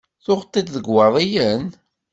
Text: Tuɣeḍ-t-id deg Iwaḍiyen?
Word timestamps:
Tuɣeḍ-t-id 0.23 0.67
deg 0.75 0.85
Iwaḍiyen? 0.87 1.65